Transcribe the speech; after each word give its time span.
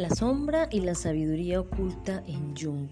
La 0.00 0.08
sombra 0.08 0.66
y 0.70 0.80
la 0.80 0.94
sabiduría 0.94 1.60
oculta 1.60 2.24
en 2.26 2.56
Jung. 2.56 2.88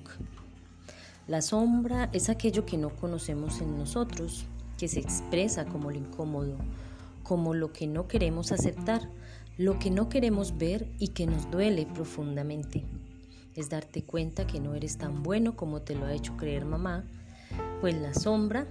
La 1.26 1.40
sombra 1.40 2.10
es 2.12 2.28
aquello 2.28 2.66
que 2.66 2.76
no 2.76 2.90
conocemos 2.90 3.62
en 3.62 3.78
nosotros, 3.78 4.44
que 4.76 4.88
se 4.88 5.00
expresa 5.00 5.64
como 5.64 5.90
lo 5.90 5.96
incómodo, 5.96 6.58
como 7.22 7.54
lo 7.54 7.72
que 7.72 7.86
no 7.86 8.08
queremos 8.08 8.52
aceptar, 8.52 9.08
lo 9.56 9.78
que 9.78 9.90
no 9.90 10.10
queremos 10.10 10.58
ver 10.58 10.86
y 10.98 11.08
que 11.08 11.26
nos 11.26 11.50
duele 11.50 11.86
profundamente. 11.86 12.84
Es 13.54 13.70
darte 13.70 14.02
cuenta 14.02 14.46
que 14.46 14.60
no 14.60 14.74
eres 14.74 14.98
tan 14.98 15.22
bueno 15.22 15.56
como 15.56 15.80
te 15.80 15.94
lo 15.94 16.04
ha 16.04 16.12
hecho 16.12 16.36
creer 16.36 16.66
mamá, 16.66 17.06
pues 17.80 17.94
la 17.94 18.12
sombra 18.12 18.66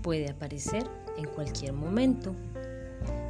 puede 0.00 0.30
aparecer 0.30 0.88
en 1.18 1.26
cualquier 1.26 1.74
momento. 1.74 2.34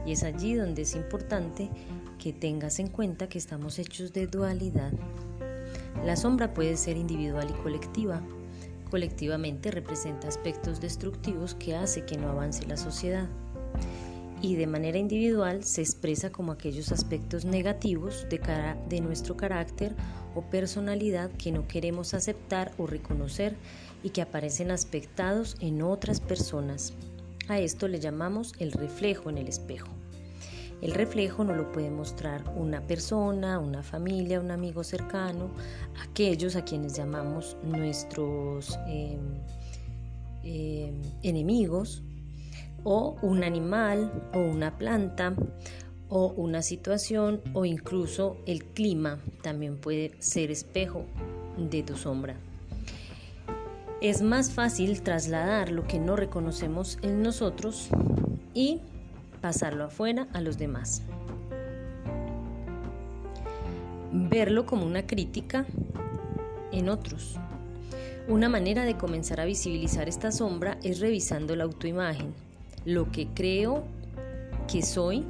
Y 0.06 0.12
es 0.12 0.22
allí 0.22 0.54
donde 0.54 0.82
es 0.82 0.94
importante 0.94 1.70
que 2.18 2.32
tengas 2.32 2.78
en 2.78 2.88
cuenta 2.88 3.28
que 3.28 3.38
estamos 3.38 3.78
hechos 3.78 4.12
de 4.12 4.26
dualidad. 4.26 4.92
La 6.04 6.16
sombra 6.16 6.52
puede 6.52 6.76
ser 6.76 6.96
individual 6.96 7.48
y 7.50 7.62
colectiva. 7.62 8.20
Colectivamente 8.90 9.70
representa 9.70 10.28
aspectos 10.28 10.80
destructivos 10.80 11.54
que 11.54 11.76
hace 11.76 12.04
que 12.04 12.18
no 12.18 12.28
avance 12.28 12.66
la 12.66 12.76
sociedad. 12.76 13.28
Y 14.40 14.56
de 14.56 14.66
manera 14.66 14.98
individual 14.98 15.62
se 15.62 15.82
expresa 15.82 16.30
como 16.30 16.50
aquellos 16.50 16.90
aspectos 16.90 17.44
negativos 17.44 18.26
de, 18.28 18.40
de 18.88 19.00
nuestro 19.00 19.36
carácter 19.36 19.94
o 20.34 20.42
personalidad 20.42 21.30
que 21.30 21.52
no 21.52 21.68
queremos 21.68 22.12
aceptar 22.12 22.72
o 22.76 22.88
reconocer 22.88 23.54
y 24.02 24.10
que 24.10 24.22
aparecen 24.22 24.72
aspectados 24.72 25.56
en 25.60 25.82
otras 25.82 26.20
personas. 26.20 26.92
A 27.48 27.58
esto 27.58 27.88
le 27.88 27.98
llamamos 27.98 28.54
el 28.58 28.72
reflejo 28.72 29.28
en 29.28 29.38
el 29.38 29.48
espejo. 29.48 29.88
El 30.80 30.94
reflejo 30.94 31.44
no 31.44 31.54
lo 31.54 31.70
puede 31.70 31.90
mostrar 31.90 32.42
una 32.56 32.80
persona, 32.80 33.58
una 33.58 33.82
familia, 33.82 34.40
un 34.40 34.50
amigo 34.50 34.82
cercano, 34.82 35.50
aquellos 36.02 36.56
a 36.56 36.64
quienes 36.64 36.94
llamamos 36.94 37.56
nuestros 37.62 38.76
em, 38.88 39.20
em, 40.42 41.00
enemigos, 41.22 42.02
o 42.82 43.16
un 43.22 43.44
animal, 43.44 44.12
o 44.34 44.40
una 44.40 44.76
planta, 44.76 45.34
o 46.08 46.32
una 46.36 46.62
situación, 46.62 47.40
o 47.54 47.64
incluso 47.64 48.38
el 48.46 48.64
clima 48.64 49.20
también 49.40 49.78
puede 49.78 50.20
ser 50.20 50.50
espejo 50.50 51.04
de 51.58 51.84
tu 51.84 51.96
sombra. 51.96 52.36
Es 54.02 54.20
más 54.20 54.50
fácil 54.50 55.00
trasladar 55.00 55.70
lo 55.70 55.86
que 55.86 56.00
no 56.00 56.16
reconocemos 56.16 56.98
en 57.02 57.22
nosotros 57.22 57.88
y 58.52 58.80
pasarlo 59.40 59.84
afuera 59.84 60.26
a 60.32 60.40
los 60.40 60.58
demás. 60.58 61.02
Verlo 64.10 64.66
como 64.66 64.86
una 64.86 65.06
crítica 65.06 65.66
en 66.72 66.88
otros. 66.88 67.36
Una 68.26 68.48
manera 68.48 68.84
de 68.84 68.96
comenzar 68.96 69.38
a 69.38 69.44
visibilizar 69.44 70.08
esta 70.08 70.32
sombra 70.32 70.78
es 70.82 70.98
revisando 70.98 71.54
la 71.54 71.62
autoimagen, 71.62 72.34
lo 72.84 73.12
que 73.12 73.28
creo 73.28 73.84
que 74.66 74.82
soy, 74.82 75.24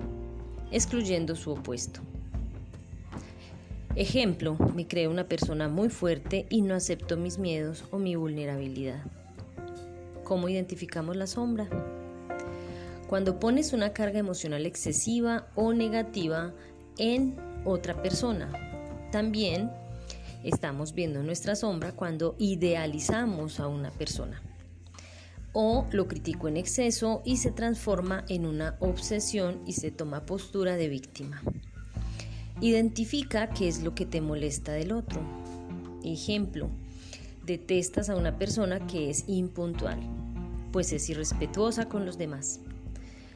excluyendo 0.71 1.37
su 1.37 1.51
opuesto. 1.51 2.01
Ejemplo, 3.95 4.57
me 4.75 4.87
creo 4.87 5.11
una 5.11 5.29
persona 5.29 5.69
muy 5.69 5.89
fuerte 5.89 6.47
y 6.49 6.63
no 6.63 6.75
acepto 6.75 7.17
mis 7.17 7.39
miedos 7.39 7.85
o 7.91 7.99
mi 7.99 8.17
vulnerabilidad. 8.17 9.03
¿Cómo 10.25 10.49
identificamos 10.49 11.17
la 11.17 11.27
sombra? 11.27 11.69
cuando 13.13 13.39
pones 13.39 13.75
una 13.75 13.93
carga 13.93 14.21
emocional 14.21 14.65
excesiva 14.65 15.47
o 15.55 15.75
negativa 15.75 16.55
en 16.97 17.37
otra 17.67 18.01
persona. 18.01 18.51
También 19.13 19.71
estamos 20.45 20.95
viendo 20.95 21.23
nuestra 21.23 21.55
sombra 21.55 21.93
cuando 21.93 22.37
idealizamos 22.39 23.61
a 23.61 23.67
una 23.67 23.91
persona. 23.91 24.41
O 25.53 25.87
lo 25.93 26.09
critico 26.09 26.49
en 26.49 26.57
exceso 26.57 27.21
y 27.27 27.37
se 27.37 27.51
transforma 27.51 28.25
en 28.31 28.47
una 28.47 28.79
obsesión 28.81 29.61
y 29.67 29.75
se 29.75 29.91
toma 29.91 30.25
postura 30.25 30.77
de 30.77 30.89
víctima. 30.89 31.43
Identifica 32.63 33.51
qué 33.51 33.67
es 33.67 33.83
lo 33.83 33.93
que 33.93 34.07
te 34.07 34.21
molesta 34.21 34.71
del 34.71 34.93
otro. 34.93 35.21
Ejemplo, 36.05 36.69
detestas 37.45 38.09
a 38.09 38.15
una 38.15 38.39
persona 38.39 38.87
que 38.87 39.11
es 39.11 39.25
impuntual, 39.27 39.99
pues 40.71 40.93
es 40.93 41.11
irrespetuosa 41.11 41.89
con 41.89 42.07
los 42.07 42.19
demás. 42.19 42.61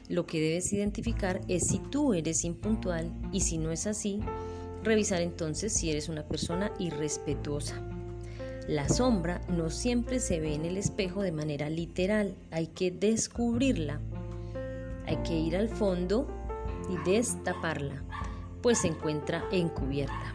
Lo 0.07 0.25
que 0.25 0.39
debes 0.39 0.71
identificar 0.71 1.41
es 1.49 1.67
si 1.67 1.79
tú 1.79 2.13
eres 2.13 2.45
impuntual 2.45 3.11
y 3.33 3.41
si 3.41 3.57
no 3.57 3.69
es 3.69 3.85
así, 3.85 4.21
revisar 4.81 5.21
entonces 5.21 5.73
si 5.73 5.91
eres 5.91 6.07
una 6.07 6.23
persona 6.23 6.71
irrespetuosa. 6.79 7.75
La 8.69 8.87
sombra 8.87 9.41
no 9.49 9.69
siempre 9.69 10.21
se 10.21 10.39
ve 10.39 10.53
en 10.55 10.63
el 10.63 10.77
espejo 10.77 11.21
de 11.21 11.33
manera 11.33 11.69
literal, 11.69 12.33
hay 12.49 12.67
que 12.67 12.91
descubrirla. 12.91 13.99
Hay 15.05 15.17
que 15.17 15.37
ir 15.37 15.57
al 15.57 15.67
fondo 15.67 16.27
y 16.89 17.09
destaparla, 17.09 18.06
pues 18.61 18.79
se 18.79 18.87
encuentra 18.87 19.43
encubierta. 19.51 20.33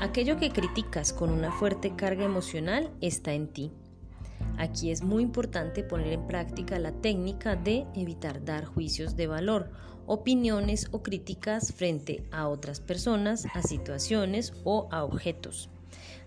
Aquello 0.00 0.36
que 0.36 0.50
criticas 0.50 1.12
con 1.12 1.30
una 1.30 1.50
fuerte 1.52 1.96
carga 1.96 2.24
emocional 2.24 2.90
está 3.00 3.32
en 3.32 3.48
ti. 3.48 3.72
Aquí 4.58 4.90
es 4.90 5.02
muy 5.02 5.22
importante 5.22 5.82
poner 5.82 6.12
en 6.12 6.26
práctica 6.26 6.78
la 6.78 6.92
técnica 6.92 7.56
de 7.56 7.86
evitar 7.94 8.44
dar 8.44 8.64
juicios 8.64 9.16
de 9.16 9.26
valor, 9.26 9.70
opiniones 10.06 10.88
o 10.92 11.02
críticas 11.02 11.72
frente 11.72 12.24
a 12.30 12.48
otras 12.48 12.80
personas, 12.80 13.46
a 13.54 13.62
situaciones 13.62 14.52
o 14.64 14.88
a 14.90 15.04
objetos. 15.04 15.68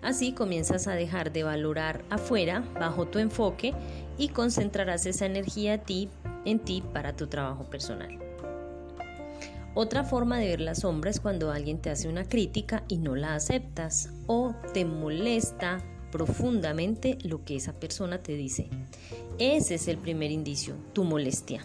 Así 0.01 0.31
comienzas 0.31 0.87
a 0.87 0.93
dejar 0.93 1.31
de 1.31 1.43
valorar 1.43 2.03
afuera 2.09 2.63
bajo 2.79 3.07
tu 3.07 3.19
enfoque 3.19 3.73
y 4.17 4.29
concentrarás 4.29 5.05
esa 5.05 5.25
energía 5.25 5.81
en 6.45 6.59
ti 6.59 6.83
para 6.93 7.15
tu 7.15 7.27
trabajo 7.27 7.65
personal. 7.65 8.28
Otra 9.81 10.03
forma 10.03 10.39
de 10.39 10.47
ver 10.49 10.59
la 10.59 10.75
sombra 10.75 11.09
es 11.09 11.21
cuando 11.21 11.51
alguien 11.51 11.79
te 11.79 11.89
hace 11.89 12.09
una 12.09 12.27
crítica 12.27 12.83
y 12.89 12.97
no 12.97 13.15
la 13.15 13.35
aceptas 13.35 14.09
o 14.27 14.53
te 14.73 14.83
molesta 14.83 15.81
profundamente 16.11 17.17
lo 17.21 17.45
que 17.45 17.55
esa 17.55 17.71
persona 17.71 18.21
te 18.21 18.33
dice. 18.33 18.67
Ese 19.37 19.75
es 19.75 19.87
el 19.87 19.97
primer 19.97 20.31
indicio, 20.31 20.75
tu 20.91 21.05
molestia. 21.05 21.63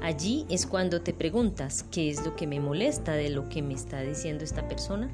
Allí 0.00 0.46
es 0.48 0.66
cuando 0.66 1.02
te 1.02 1.14
preguntas, 1.14 1.84
¿qué 1.92 2.10
es 2.10 2.24
lo 2.24 2.34
que 2.34 2.48
me 2.48 2.58
molesta 2.58 3.12
de 3.12 3.30
lo 3.30 3.48
que 3.48 3.62
me 3.62 3.74
está 3.74 4.00
diciendo 4.00 4.42
esta 4.42 4.66
persona? 4.66 5.08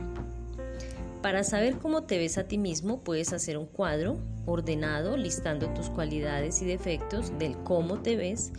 Para 1.20 1.44
saber 1.44 1.76
cómo 1.76 2.04
te 2.04 2.16
ves 2.16 2.38
a 2.38 2.44
ti 2.44 2.56
mismo, 2.56 3.00
puedes 3.00 3.34
hacer 3.34 3.58
un 3.58 3.66
cuadro 3.66 4.16
ordenado 4.46 5.18
listando 5.18 5.68
tus 5.74 5.90
cualidades 5.90 6.62
y 6.62 6.64
defectos 6.64 7.38
del 7.38 7.54
cómo 7.64 8.00
te 8.00 8.16
ves 8.16 8.50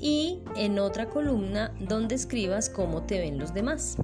y 0.00 0.40
en 0.56 0.78
otra 0.78 1.08
columna 1.08 1.72
donde 1.80 2.14
escribas 2.14 2.68
cómo 2.68 3.02
te 3.02 3.18
ven 3.18 3.38
los 3.38 3.54
demás. 3.54 3.96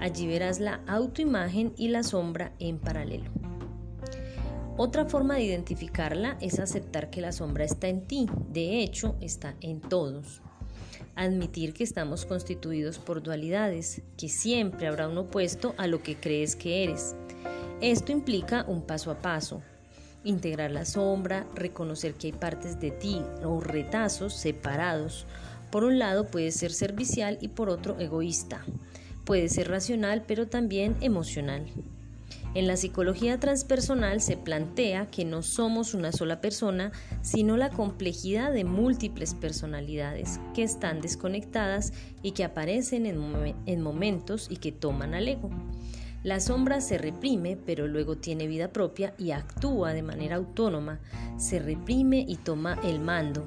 Allí 0.00 0.26
verás 0.26 0.60
la 0.60 0.80
autoimagen 0.86 1.72
y 1.76 1.88
la 1.88 2.02
sombra 2.02 2.52
en 2.58 2.78
paralelo. 2.78 3.30
Otra 4.76 5.06
forma 5.06 5.34
de 5.34 5.42
identificarla 5.42 6.38
es 6.40 6.60
aceptar 6.60 7.10
que 7.10 7.20
la 7.20 7.32
sombra 7.32 7.64
está 7.64 7.88
en 7.88 8.06
ti, 8.06 8.28
de 8.52 8.80
hecho 8.80 9.16
está 9.20 9.56
en 9.60 9.80
todos. 9.80 10.40
Admitir 11.16 11.74
que 11.74 11.82
estamos 11.82 12.24
constituidos 12.24 13.00
por 13.00 13.20
dualidades, 13.20 14.02
que 14.16 14.28
siempre 14.28 14.86
habrá 14.86 15.08
un 15.08 15.18
opuesto 15.18 15.74
a 15.78 15.88
lo 15.88 16.00
que 16.04 16.14
crees 16.14 16.54
que 16.54 16.84
eres. 16.84 17.16
Esto 17.80 18.12
implica 18.12 18.64
un 18.68 18.82
paso 18.82 19.10
a 19.10 19.18
paso, 19.18 19.62
integrar 20.24 20.70
la 20.70 20.84
sombra, 20.84 21.46
reconocer 21.54 22.14
que 22.14 22.28
hay 22.28 22.32
partes 22.32 22.80
de 22.80 22.90
ti 22.90 23.22
o 23.44 23.60
retazos 23.60 24.34
separados. 24.34 25.26
Por 25.70 25.84
un 25.84 25.98
lado 25.98 26.26
puede 26.26 26.50
ser 26.50 26.72
servicial 26.72 27.38
y 27.40 27.48
por 27.48 27.68
otro 27.68 27.98
egoísta. 28.00 28.64
Puede 29.24 29.48
ser 29.48 29.68
racional 29.68 30.24
pero 30.26 30.48
también 30.48 30.96
emocional. 31.00 31.66
En 32.54 32.66
la 32.66 32.76
psicología 32.76 33.38
transpersonal 33.38 34.22
se 34.22 34.36
plantea 34.36 35.06
que 35.06 35.24
no 35.24 35.42
somos 35.42 35.92
una 35.92 36.12
sola 36.12 36.40
persona, 36.40 36.92
sino 37.20 37.58
la 37.58 37.70
complejidad 37.70 38.52
de 38.52 38.64
múltiples 38.64 39.34
personalidades 39.34 40.40
que 40.54 40.62
están 40.62 41.02
desconectadas 41.02 41.92
y 42.22 42.32
que 42.32 42.44
aparecen 42.44 43.04
en, 43.06 43.80
momentos 43.82 44.46
y 44.50 44.56
que 44.56 44.72
toman 44.72 45.14
al 45.14 45.28
ego. 45.28 45.50
La 46.28 46.40
sombra 46.40 46.82
se 46.82 46.98
reprime, 46.98 47.56
pero 47.56 47.86
luego 47.86 48.18
tiene 48.18 48.46
vida 48.46 48.70
propia 48.70 49.14
y 49.16 49.30
actúa 49.30 49.94
de 49.94 50.02
manera 50.02 50.36
autónoma, 50.36 51.00
se 51.38 51.58
reprime 51.58 52.22
y 52.28 52.36
toma 52.36 52.78
el 52.84 53.00
mando. 53.00 53.46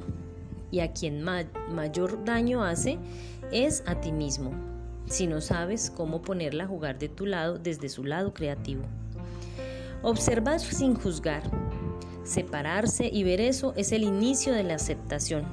Y 0.72 0.80
a 0.80 0.92
quien 0.92 1.24
mayor 1.70 2.26
daño 2.26 2.64
hace 2.64 2.98
es 3.52 3.84
a 3.86 4.02
ti 4.02 4.12
mismo, 4.12 4.52
si 5.06 5.28
no 5.28 5.42
sabes 5.42 5.92
cómo 5.92 6.24
ponerla 6.24 6.64
a 6.64 6.68
jugar 6.68 6.98
de 6.98 7.08
tu 7.08 7.28
lado 7.28 7.60
desde 7.60 7.88
su 7.88 8.04
lado 8.04 8.34
creativo. 8.34 8.82
Observar 10.02 10.60
sin 10.60 10.96
juzgar. 10.96 11.44
Separarse 12.24 13.08
y 13.14 13.24
ver 13.24 13.42
eso 13.42 13.76
es 13.78 13.92
el 13.92 14.02
inicio 14.02 14.54
de 14.54 14.64
la 14.64 14.74
aceptación. 14.74 15.46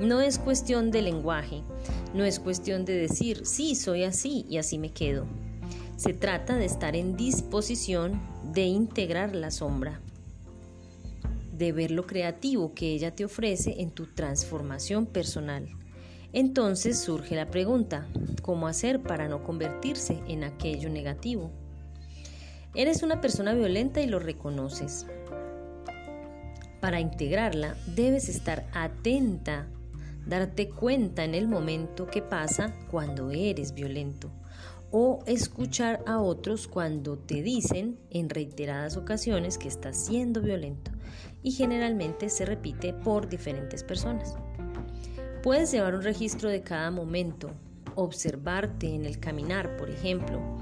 No 0.00 0.20
es 0.20 0.38
cuestión 0.38 0.92
de 0.92 1.02
lenguaje, 1.02 1.64
no 2.14 2.22
es 2.22 2.38
cuestión 2.38 2.84
de 2.84 2.94
decir, 2.94 3.44
sí, 3.46 3.74
soy 3.74 4.04
así 4.04 4.46
y 4.48 4.58
así 4.58 4.78
me 4.78 4.92
quedo. 4.92 5.26
Se 5.98 6.12
trata 6.12 6.54
de 6.54 6.64
estar 6.64 6.94
en 6.94 7.16
disposición 7.16 8.22
de 8.52 8.62
integrar 8.66 9.34
la 9.34 9.50
sombra, 9.50 10.00
de 11.52 11.72
ver 11.72 11.90
lo 11.90 12.06
creativo 12.06 12.72
que 12.72 12.92
ella 12.92 13.16
te 13.16 13.24
ofrece 13.24 13.80
en 13.80 13.90
tu 13.90 14.06
transformación 14.06 15.06
personal. 15.06 15.68
Entonces 16.32 17.00
surge 17.00 17.34
la 17.34 17.50
pregunta, 17.50 18.06
¿cómo 18.42 18.68
hacer 18.68 19.02
para 19.02 19.26
no 19.26 19.42
convertirse 19.42 20.22
en 20.28 20.44
aquello 20.44 20.88
negativo? 20.88 21.50
Eres 22.76 23.02
una 23.02 23.20
persona 23.20 23.52
violenta 23.52 24.00
y 24.00 24.06
lo 24.06 24.20
reconoces. 24.20 25.04
Para 26.80 27.00
integrarla 27.00 27.76
debes 27.96 28.28
estar 28.28 28.68
atenta, 28.72 29.66
darte 30.24 30.68
cuenta 30.68 31.24
en 31.24 31.34
el 31.34 31.48
momento 31.48 32.06
que 32.06 32.22
pasa 32.22 32.72
cuando 32.88 33.32
eres 33.32 33.74
violento 33.74 34.30
o 34.90 35.20
escuchar 35.26 36.02
a 36.06 36.20
otros 36.20 36.68
cuando 36.68 37.18
te 37.18 37.42
dicen 37.42 37.98
en 38.10 38.28
reiteradas 38.28 38.96
ocasiones 38.96 39.58
que 39.58 39.68
estás 39.68 39.96
siendo 39.96 40.40
violento 40.40 40.90
y 41.42 41.52
generalmente 41.52 42.28
se 42.28 42.44
repite 42.44 42.92
por 42.92 43.28
diferentes 43.28 43.84
personas. 43.84 44.36
Puedes 45.42 45.70
llevar 45.70 45.94
un 45.94 46.02
registro 46.02 46.50
de 46.50 46.62
cada 46.62 46.90
momento, 46.90 47.50
observarte 47.94 48.94
en 48.94 49.04
el 49.04 49.20
caminar, 49.20 49.76
por 49.76 49.88
ejemplo, 49.88 50.57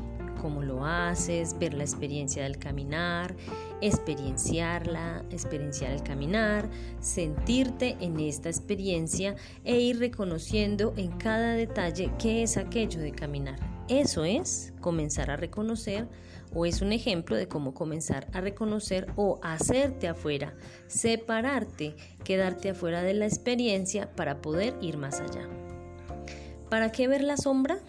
cómo 0.47 0.63
lo 0.63 0.87
haces, 0.87 1.59
ver 1.59 1.75
la 1.75 1.83
experiencia 1.83 2.45
del 2.45 2.57
caminar, 2.57 3.35
experienciarla, 3.81 5.25
experienciar 5.33 5.91
el 5.91 6.05
caminar, 6.05 6.71
sentirte 7.01 7.97
en 7.99 8.21
esta 8.21 8.49
experiencia 8.49 9.35
e 9.65 9.81
ir 9.81 9.99
reconociendo 9.99 10.95
en 10.97 11.11
cada 11.19 11.55
detalle 11.55 12.13
qué 12.21 12.45
es 12.45 12.59
aquello 12.59 13.01
de 13.01 13.11
caminar. 13.11 13.59
Eso 13.89 14.25
es 14.25 14.73
comenzar 14.81 15.33
a 15.33 15.37
reconocer 15.37 16.07
o 16.55 16.65
es 16.65 16.81
un 16.81 16.93
ejemplo 16.93 17.35
de 17.35 17.49
cómo 17.49 17.75
comenzar 17.75 18.29
a 18.33 18.41
reconocer 18.41 19.09
o 19.17 19.41
hacerte 19.43 20.07
afuera, 20.07 20.55
separarte, 20.87 21.97
quedarte 22.23 22.71
afuera 22.71 23.03
de 23.03 23.15
la 23.15 23.27
experiencia 23.27 24.13
para 24.15 24.41
poder 24.43 24.77
ir 24.81 24.97
más 24.97 25.21
allá. 25.21 25.49
¿Para 26.71 26.93
qué 26.93 27.09
ver 27.09 27.25
la 27.25 27.37
sombra? 27.37 27.81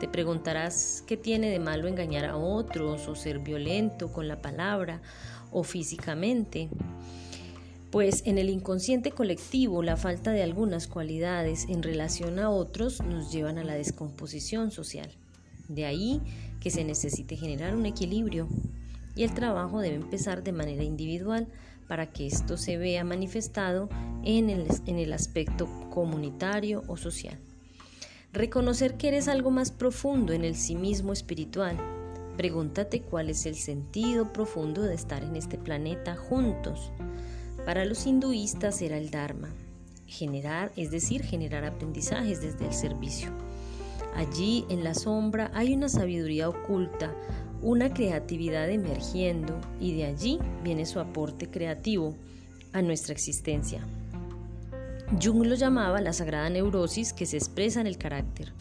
Te 0.00 0.08
preguntarás 0.08 1.04
qué 1.06 1.18
tiene 1.18 1.50
de 1.50 1.58
malo 1.58 1.86
engañar 1.86 2.24
a 2.24 2.38
otros 2.38 3.06
o 3.06 3.14
ser 3.14 3.38
violento 3.38 4.10
con 4.10 4.28
la 4.28 4.40
palabra 4.40 5.02
o 5.52 5.62
físicamente. 5.62 6.70
Pues 7.90 8.22
en 8.24 8.38
el 8.38 8.48
inconsciente 8.48 9.10
colectivo 9.10 9.82
la 9.82 9.98
falta 9.98 10.30
de 10.32 10.42
algunas 10.42 10.86
cualidades 10.86 11.66
en 11.68 11.82
relación 11.82 12.38
a 12.38 12.48
otros 12.48 13.02
nos 13.02 13.30
llevan 13.30 13.58
a 13.58 13.64
la 13.64 13.74
descomposición 13.74 14.70
social. 14.70 15.10
De 15.68 15.84
ahí 15.84 16.22
que 16.60 16.70
se 16.70 16.82
necesite 16.82 17.36
generar 17.36 17.76
un 17.76 17.84
equilibrio 17.84 18.48
y 19.14 19.24
el 19.24 19.34
trabajo 19.34 19.80
debe 19.80 19.96
empezar 19.96 20.42
de 20.42 20.52
manera 20.52 20.82
individual 20.82 21.46
para 21.88 22.10
que 22.10 22.26
esto 22.26 22.56
se 22.56 22.78
vea 22.78 23.04
manifestado 23.04 23.90
en 24.24 24.48
el, 24.48 24.66
en 24.86 24.96
el 24.98 25.12
aspecto 25.12 25.68
comunitario 25.90 26.84
o 26.86 26.96
social. 26.96 27.38
Reconocer 28.32 28.96
que 28.96 29.08
eres 29.08 29.26
algo 29.26 29.50
más 29.50 29.72
profundo 29.72 30.32
en 30.32 30.44
el 30.44 30.54
sí 30.54 30.76
mismo 30.76 31.12
espiritual. 31.12 31.76
Pregúntate 32.36 33.02
cuál 33.02 33.28
es 33.28 33.44
el 33.44 33.56
sentido 33.56 34.32
profundo 34.32 34.82
de 34.82 34.94
estar 34.94 35.24
en 35.24 35.34
este 35.34 35.58
planeta 35.58 36.14
juntos. 36.14 36.92
Para 37.66 37.84
los 37.84 38.06
hinduistas 38.06 38.82
era 38.82 38.98
el 38.98 39.10
Dharma, 39.10 39.48
generar, 40.06 40.70
es 40.76 40.92
decir, 40.92 41.24
generar 41.24 41.64
aprendizajes 41.64 42.40
desde 42.40 42.66
el 42.66 42.72
servicio. 42.72 43.30
Allí 44.14 44.64
en 44.68 44.84
la 44.84 44.94
sombra 44.94 45.50
hay 45.52 45.74
una 45.74 45.88
sabiduría 45.88 46.48
oculta, 46.48 47.12
una 47.62 47.92
creatividad 47.92 48.70
emergiendo 48.70 49.60
y 49.80 49.96
de 49.96 50.04
allí 50.04 50.38
viene 50.62 50.86
su 50.86 51.00
aporte 51.00 51.50
creativo 51.50 52.14
a 52.72 52.80
nuestra 52.80 53.12
existencia. 53.12 53.84
Jung 55.18 55.44
lo 55.44 55.56
llamaba 55.56 56.00
la 56.00 56.12
sagrada 56.12 56.48
neurosis 56.50 57.12
que 57.12 57.26
se 57.26 57.36
expresa 57.36 57.80
en 57.80 57.88
el 57.88 57.98
carácter. 57.98 58.52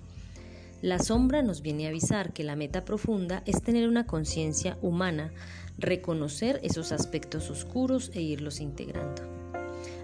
La 0.82 0.98
sombra 0.98 1.44
nos 1.44 1.62
viene 1.62 1.86
a 1.86 1.90
avisar 1.90 2.34
que 2.34 2.44
la 2.44 2.56
meta 2.56 2.86
profunda 2.86 3.44
es 3.46 3.62
tener 3.62 3.88
una 3.88 4.08
conciencia 4.08 4.78
humana, 4.82 5.32
reconocer 5.78 6.60
esos 6.64 6.92
aspectos 6.92 7.52
oscuros 7.52 8.10
e 8.16 8.22
irlos 8.22 8.62
integrando. 8.62 9.22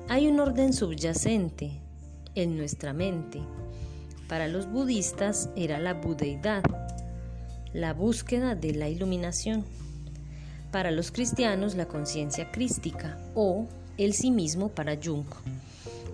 Hay 0.07 0.27
un 0.27 0.39
orden 0.39 0.73
subyacente 0.73 1.81
en 2.35 2.57
nuestra 2.57 2.93
mente. 2.93 3.41
Para 4.27 4.47
los 4.47 4.69
budistas 4.69 5.49
era 5.55 5.79
la 5.79 5.95
budeidad, 5.95 6.63
la 7.73 7.93
búsqueda 7.93 8.53
de 8.53 8.73
la 8.75 8.87
iluminación. 8.87 9.65
Para 10.71 10.91
los 10.91 11.11
cristianos 11.11 11.73
la 11.73 11.87
conciencia 11.87 12.51
crística 12.51 13.17
o 13.33 13.65
el 13.97 14.13
sí 14.13 14.29
mismo 14.29 14.69
para 14.69 14.95
Jung. 15.01 15.25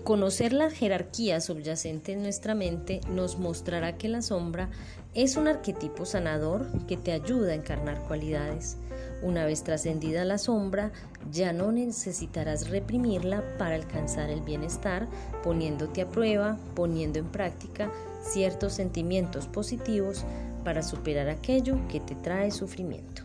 Conocer 0.04 0.52
la 0.52 0.68
jerarquía 0.68 1.40
subyacente 1.40 2.12
en 2.12 2.22
nuestra 2.22 2.56
mente 2.56 3.00
nos 3.08 3.38
mostrará 3.38 3.96
que 3.98 4.08
la 4.08 4.20
sombra 4.20 4.68
es 5.14 5.36
un 5.36 5.46
arquetipo 5.46 6.06
sanador 6.06 6.66
que 6.88 6.96
te 6.96 7.12
ayuda 7.12 7.52
a 7.52 7.54
encarnar 7.54 8.02
cualidades. 8.08 8.78
Una 9.22 9.44
vez 9.44 9.62
trascendida 9.62 10.24
la 10.24 10.38
sombra, 10.38 10.90
ya 11.30 11.52
no 11.52 11.70
necesitarás 11.70 12.68
reprimirla 12.68 13.44
para 13.58 13.76
alcanzar 13.76 14.28
el 14.28 14.40
bienestar, 14.40 15.06
poniéndote 15.44 16.02
a 16.02 16.08
prueba, 16.08 16.58
poniendo 16.74 17.20
en 17.20 17.26
práctica 17.26 17.88
ciertos 18.22 18.72
sentimientos 18.72 19.46
positivos 19.46 20.24
para 20.64 20.82
superar 20.82 21.28
aquello 21.28 21.78
que 21.86 22.00
te 22.00 22.16
trae 22.16 22.50
sufrimiento. 22.50 23.22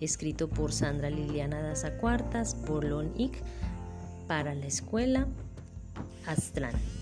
Escrito 0.00 0.48
por 0.48 0.72
Sandra 0.72 1.10
Liliana 1.10 1.60
Daza 1.60 1.98
Cuartas, 1.98 2.54
por 2.54 2.84
Lon 2.84 3.12
Ick, 3.18 3.42
para 4.26 4.54
la 4.54 4.66
escuela 4.66 5.26
Aslan. 6.28 6.97